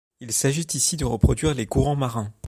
[0.19, 2.33] Il s'agit ici de reproduire les courants marins.